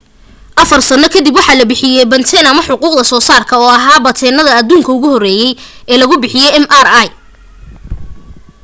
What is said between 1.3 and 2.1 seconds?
waxaa la bixiyay